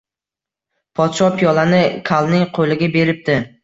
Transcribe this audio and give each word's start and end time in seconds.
Podsho 1.01 1.29
piyolani 1.43 1.85
kalning 2.11 2.51
qo‘liga 2.61 2.95
beribdi 3.01 3.43